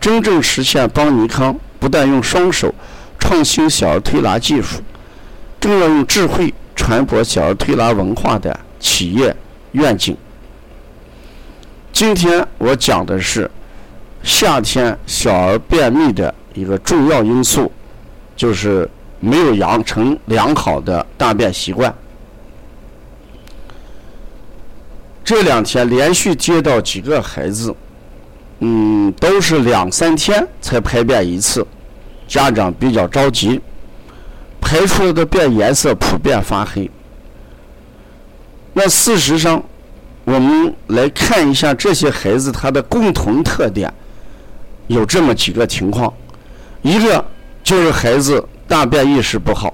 [0.00, 2.72] 真正实现邦尼康不但用双手
[3.18, 4.80] 创新小儿推拿技术，
[5.60, 9.34] 更要用智慧传播小儿推拿文化的企业
[9.72, 10.16] 愿景。
[11.92, 13.50] 今天我讲的是
[14.22, 17.70] 夏天小儿便秘的一个重要因素，
[18.36, 21.92] 就是没有养成良好的大便习惯。
[25.24, 27.74] 这两天连续接到几个孩子，
[28.60, 31.66] 嗯，都是两三天才排便一次，
[32.26, 33.60] 家长比较着急，
[34.60, 36.90] 排出来的便颜色普遍发黑。
[38.72, 39.62] 那事实上，
[40.24, 43.92] 我们来看一下这些孩子他的共同特点，
[44.88, 46.12] 有这么几个情况：
[46.82, 47.24] 一个
[47.62, 49.72] 就是孩子大便意识不好，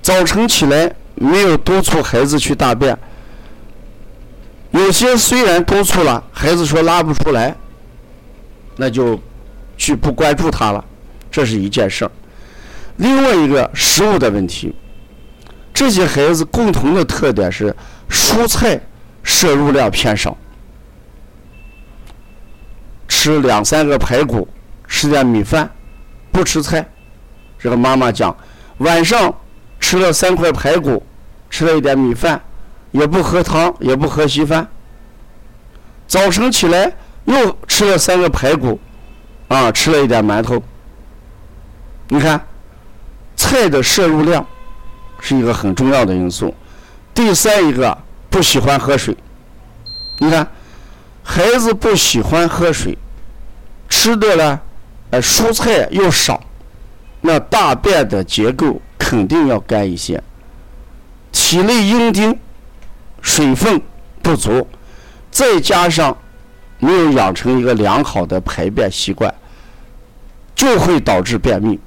[0.00, 2.96] 早晨起来没有督促孩子去大便，
[4.72, 7.56] 有些虽然督促了，孩子说拉不出来，
[8.76, 9.18] 那就
[9.78, 10.84] 去不关注他了，
[11.30, 12.10] 这是一件事儿。
[12.96, 14.74] 另外一个食物的问题，
[15.72, 17.74] 这些孩子共同的特点是。
[18.10, 18.78] 蔬菜
[19.22, 20.36] 摄入量偏少，
[23.08, 24.46] 吃两三个排骨，
[24.86, 25.70] 吃点米饭，
[26.30, 26.86] 不吃菜。
[27.58, 28.36] 这个妈妈讲，
[28.78, 29.34] 晚上
[29.80, 31.02] 吃了三块排骨，
[31.48, 32.38] 吃了一点米饭，
[32.92, 34.66] 也不喝汤，也不喝稀饭。
[36.06, 36.92] 早晨起来
[37.24, 38.78] 又吃了三个排骨，
[39.48, 40.62] 啊，吃了一点馒头。
[42.08, 42.40] 你看，
[43.34, 44.46] 菜的摄入量
[45.18, 46.54] 是一个很重要的因素。
[47.14, 47.96] 第三一个
[48.28, 49.16] 不喜欢喝水，
[50.18, 50.46] 你看，
[51.22, 52.96] 孩子不喜欢喝水，
[53.88, 54.60] 吃的呢，
[55.10, 56.42] 呃，蔬菜又少，
[57.22, 60.22] 那大便的结构肯定要干一些，
[61.30, 62.38] 体内阴丁
[63.22, 63.80] 水分
[64.20, 64.68] 不足，
[65.30, 66.14] 再加上
[66.78, 69.32] 没有养成一个良好的排便习惯，
[70.54, 71.80] 就会导致便秘。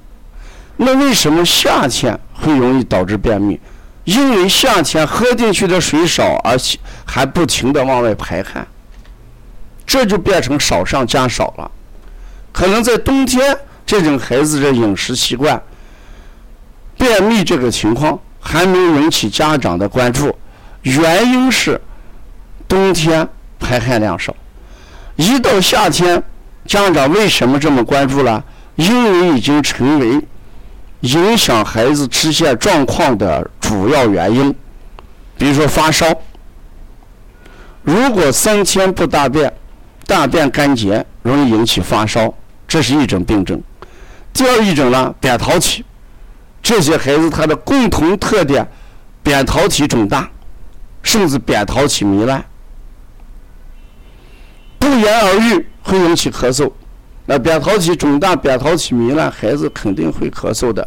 [0.76, 3.60] 那为什么夏天会容易导致便秘？
[4.04, 8.66] 因为夏天喝进去的水少，而且还不停的往外排汗，
[9.86, 11.70] 这就变成少上加少了。
[12.52, 15.60] 可能在冬天，这种孩子的饮食习惯、
[16.96, 20.34] 便秘这个情况还没引起家长的关注，
[20.86, 21.80] 原因是
[22.68, 24.34] 冬天排汗量少。
[25.16, 26.22] 一到夏天，
[26.64, 28.44] 家长为什么这么关注了？
[28.76, 30.20] 因为已经成为。
[31.00, 34.52] 影响孩子出现状况的主要原因，
[35.36, 36.06] 比如说发烧。
[37.82, 39.52] 如果三天不大便，
[40.06, 42.32] 大便干结，容易引起发烧，
[42.66, 43.62] 这是一种病症。
[44.32, 45.84] 第二一种呢，扁桃体，
[46.62, 48.66] 这些孩子他的共同特点，
[49.22, 50.28] 扁桃体肿大，
[51.06, 52.44] 甚至扁桃体糜烂，
[54.76, 56.68] 不言而喻，会引起咳嗽。
[57.24, 60.86] 那扁桃体肿大、扁桃体糜烂，孩子肯定会咳嗽的。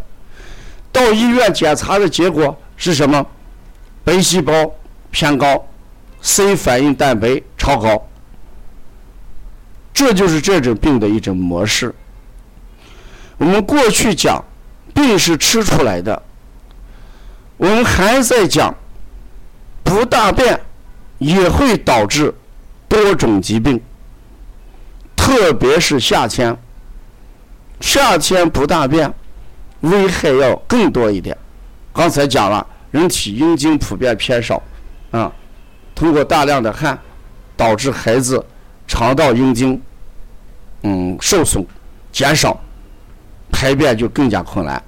[0.92, 3.26] 到医院检查的结果是什么？
[4.04, 4.70] 白细胞
[5.10, 5.66] 偏高
[6.22, 8.06] ，C 反应蛋白超高。
[9.94, 11.96] 这就是这种病的一种模式。
[13.38, 14.44] 我们过去讲，
[14.94, 16.22] 病是吃出来的，
[17.56, 18.76] 我们还在讲，
[19.90, 20.62] 不大便
[21.18, 22.32] 也会导致
[22.88, 23.82] 多种疾病。
[25.16, 26.56] 特别是夏天，
[27.82, 29.12] 夏天不大便，
[29.80, 31.36] 危害要更多一点。
[31.92, 34.62] 刚才讲了，人体阴茎普遍偏少，
[35.10, 35.32] 啊，
[35.96, 36.98] 通过大量的汗，
[37.58, 38.46] 导致孩子
[38.88, 39.82] 肠道阴茎，
[40.84, 41.66] 嗯，受损、
[42.12, 42.62] 减少，
[43.52, 44.82] 排便就更加困难。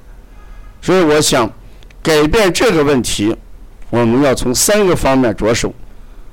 [0.80, 1.52] 所以我想，
[2.04, 3.36] 改变这个问题，
[3.92, 5.72] 我们要从三个方面着手。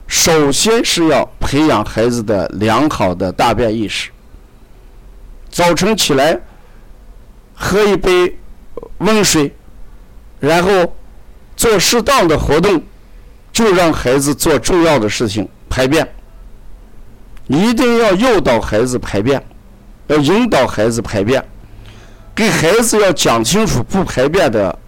[0.07, 4.09] 首先是要培养孩子的良好的大便意识，
[5.51, 6.41] 早晨起来
[7.55, 8.39] 喝一杯
[8.99, 9.55] 温水，
[10.41, 10.95] 然后
[11.57, 12.83] 做适当的活动，
[13.53, 16.09] 就让孩子做重要的事情排便。
[17.49, 19.43] 一定要诱导孩子排便，
[20.07, 21.45] 要引导孩子排便，
[22.35, 24.79] 给孩子要讲清楚不排便的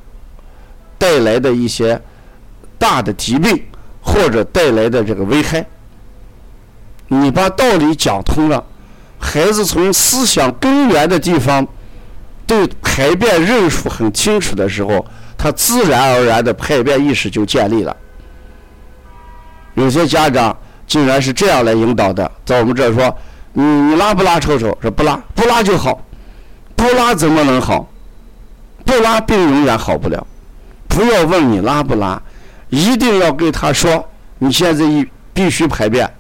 [0.97, 2.01] 带来的一些
[2.81, 3.63] 大的疾病
[4.01, 5.65] 或者带来的这个危害。
[7.07, 8.65] 你把道理讲通了，
[9.19, 11.67] 孩子从思想根源的地方
[12.47, 15.05] 对排便认识很清楚的时候，
[15.37, 17.95] 他自然而然的排便意识就建立了。
[19.75, 20.57] 有些家长
[20.87, 23.15] 竟然是这样来引导的，在我们这儿说
[23.53, 24.77] ：“你你拉不拉臭臭？
[24.81, 26.01] 说不拉，不拉就好，
[26.75, 27.89] 不拉怎么能好？
[28.85, 30.27] 不拉病永远好不了。
[30.89, 32.21] 不要问你拉不拉，
[32.71, 34.09] 一定要跟他说，
[34.39, 36.11] 你现在一必须排便。”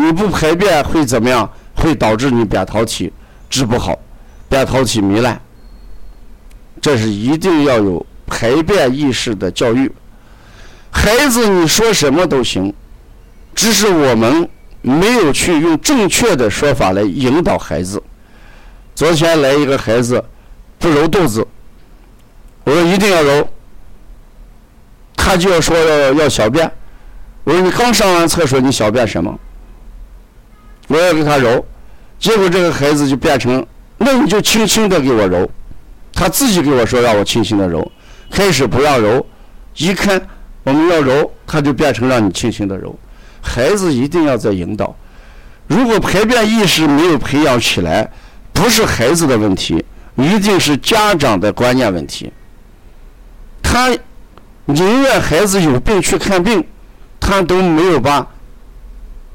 [0.00, 1.50] 你不排便会怎么样？
[1.74, 3.12] 会导致你扁桃体
[3.50, 3.98] 治不好，
[4.48, 5.40] 扁桃体糜烂。
[6.80, 9.90] 这是一定要有排便意识的教育。
[10.92, 12.72] 孩子，你说什么都行，
[13.56, 14.48] 只是我们
[14.82, 18.00] 没有去用正确的说法来引导孩子。
[18.94, 20.24] 昨天来一个孩子，
[20.78, 21.44] 不揉肚子，
[22.62, 23.48] 我说一定要揉，
[25.28, 26.70] 他就要说要要小便。
[27.44, 29.38] 我说你刚上完厕所，你小便什么？
[30.86, 31.62] 我要给他揉，
[32.18, 33.66] 结果这个孩子就变成，
[33.98, 35.46] 那你就轻轻的给我揉，
[36.14, 37.92] 他自己给我说让我轻轻的揉，
[38.30, 39.26] 开始不让揉，
[39.76, 40.18] 一看
[40.62, 42.98] 我们要揉，他就变成让你轻轻的揉。
[43.42, 44.96] 孩子一定要在引导，
[45.66, 48.10] 如果排便意识没有培养起来，
[48.54, 49.84] 不是孩子的问题，
[50.16, 52.32] 一定是家长的观念问题。
[53.62, 53.94] 他
[54.68, 56.64] 宁愿孩子有病去看病，
[57.20, 58.26] 他都没有把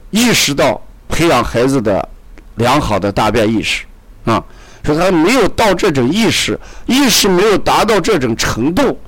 [0.10, 0.82] 意识到。
[1.10, 2.10] 培养孩子的
[2.56, 3.84] 良好的大便意识，
[4.26, 4.44] 啊，
[4.84, 9.00] 说他没有到这种意识，意识没有达到这种程度，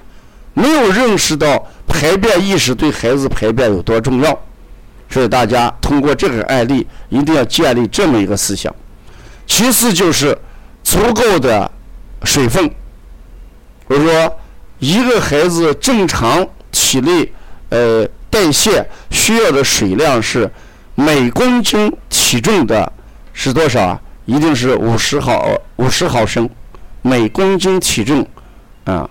[0.54, 4.39] 没有认识到排便意识对孩子排便有多重要，
[5.10, 8.72] 所以大家通过这个案例一定要建立这么一个思想。
[9.48, 10.38] 其次就是
[10.83, 11.72] 足够的
[12.24, 12.69] 水分，
[13.88, 14.38] 我说
[14.80, 17.31] 一个孩子正常体内
[17.69, 20.50] 呃代谢需要的水量是。
[20.98, 22.89] 每公斤体重的
[23.33, 24.01] 是多少啊？
[24.24, 25.45] 一定是五十毫
[25.75, 26.50] 五十毫升，
[27.01, 28.25] 每公斤体重
[28.86, 29.10] 啊。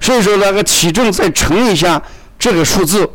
[0.00, 2.02] 所以说那个体重再乘一下
[2.36, 3.08] 这个数字，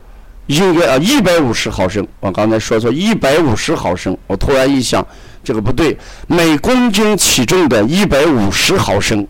[0.49, 2.05] 应该啊一百五十毫升。
[2.19, 4.17] 我刚才说错，一百五十毫升。
[4.25, 5.05] 我突然一想，
[5.43, 9.25] 这个不对，每公斤体重的一百五十毫升。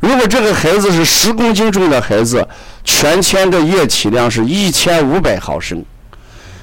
[0.00, 2.48] 如果这个孩子是十公斤重的孩子，
[2.82, 5.84] 全天的液体量是一千五百毫升，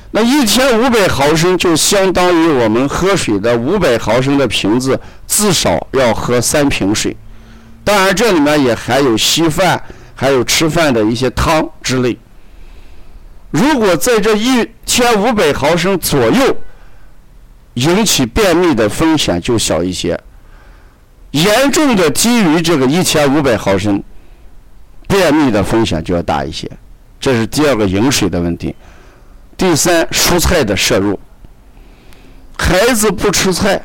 [0.10, 7.16] 那一千五百毫升就相当于我们喝水的五百毫升的瓶子，至少要喝三瓶水。
[7.84, 9.80] 当然，这里面也含有稀饭，
[10.16, 12.18] 还有吃饭的一些汤之类。
[13.56, 16.58] 如果在这一千五百毫升左右，
[17.76, 20.20] 引起便秘的风险就小一些。
[21.32, 24.04] 严重的低于这个一千五百毫升，
[25.08, 26.70] 便秘的风险就要大一些。
[27.18, 28.76] 这是第二个饮水的问题。
[29.56, 31.18] 第三，蔬菜的摄入。
[32.58, 33.82] 孩子不吃菜，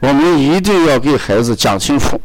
[0.00, 2.20] 我们一定要给孩子讲清楚。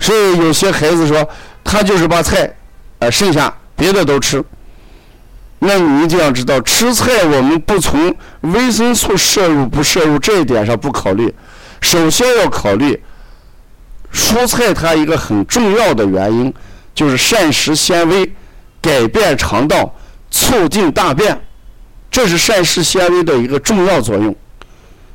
[0.00, 1.28] 所以有些孩子说，
[1.62, 2.50] 他就是把菜，
[3.00, 4.42] 呃，剩下别的都吃。
[5.58, 11.34] 那你一定要知道，吃菜我们不从维生素摄入不摄入这一点上不考虑。
[11.80, 13.02] 首先要考虑
[14.12, 16.52] 蔬菜，它一个很重要的原因
[16.94, 18.30] 就是膳食纤维
[18.80, 19.94] 改变肠道，
[20.30, 21.40] 促进大便，
[22.10, 24.34] 这是膳食纤维的一个重要作用。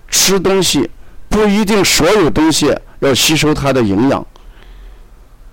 [0.09, 0.89] 吃东西
[1.27, 4.25] 不一定所有东西要吸收它的营养，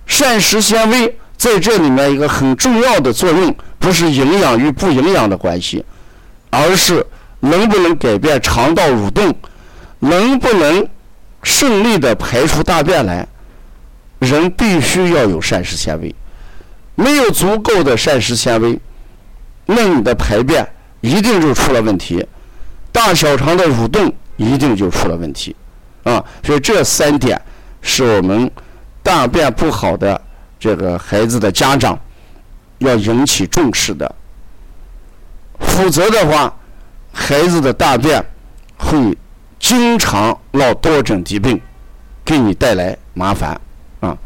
[0.06, 5.84] 膳食纤维在这里面一个很重要的作用，不是营养与不营养的关系，
[6.50, 7.06] 而是
[7.40, 9.34] 能不能改变肠道蠕动，
[9.98, 10.88] 能不能。
[11.42, 13.24] 顺利的排出大便来，
[14.18, 16.12] 人必须要有膳食纤维。
[16.96, 18.76] 没有足够的膳食纤维，
[19.64, 20.68] 那你的排便
[21.02, 22.26] 一定就出了问题，
[22.90, 25.54] 大小肠的蠕动一定就出了问题，
[26.02, 27.40] 啊，所以这三点
[27.80, 28.50] 是我们
[29.00, 30.20] 大便不好的
[30.58, 31.96] 这个孩子的家长
[32.78, 34.14] 要引起重视的，
[35.58, 36.54] 否则的话，
[37.12, 38.24] 孩子的大便
[38.76, 39.16] 会。
[39.58, 41.60] 经常闹多种疾病，
[42.24, 43.58] 给你带来麻烦
[44.00, 44.16] 啊。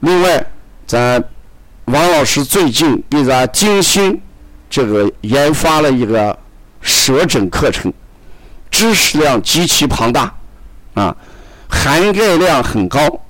[0.00, 0.44] 另外，
[0.86, 1.22] 咱
[1.84, 4.20] 王老师最近给咱精心
[4.68, 6.36] 这个研发了一个
[6.82, 7.90] 舌诊课程，
[8.70, 10.34] 知识量极其庞大，
[10.94, 11.16] 啊，
[11.70, 13.20] 涵盖量很高，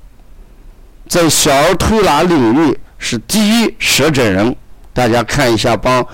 [1.06, 4.54] 在小儿推拿领域是第一舌诊人。
[4.92, 6.06] 大家看一下，帮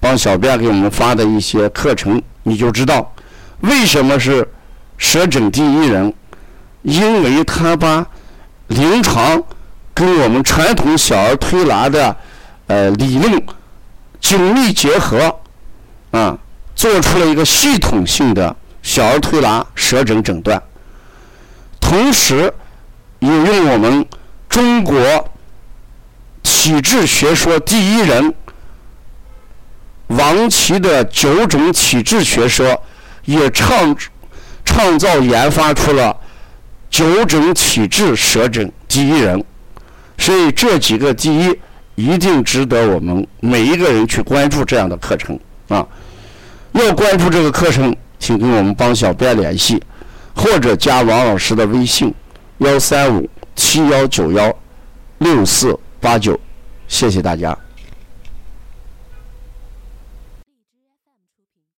[0.00, 3.12] 帮小编给我们发的一些课程，你就知道
[3.60, 4.48] 为什么是
[4.96, 6.12] 舌诊第一人，
[6.82, 8.06] 因为他把
[8.68, 9.42] 临床
[9.92, 12.16] 跟我们传统小儿推拿的
[12.68, 13.42] 呃理论
[14.20, 15.40] 紧密结合，
[16.12, 16.38] 啊，
[16.74, 20.62] 做出了一个系统性的小儿推拿舌诊诊断，
[21.80, 22.50] 同时
[23.18, 24.06] 也用我们
[24.48, 25.29] 中国。
[26.62, 28.34] 体质学说第一人
[30.08, 32.78] 王琦的九种体质学说，
[33.24, 33.96] 也创
[34.62, 36.14] 创造研发出了
[36.90, 39.42] 九种体质舌诊第一人，
[40.18, 41.58] 所以这几个第一
[41.94, 45.86] 一定值得我们每一个人去关注这样的课程啊！
[46.72, 49.82] 要关注这个课程，请跟我们帮小编联系，
[50.34, 52.12] 或者加王老师的微信：
[52.58, 53.26] 幺三五
[53.56, 54.54] 七幺九幺
[55.16, 56.38] 六四八九。
[56.90, 57.56] 谢谢大家。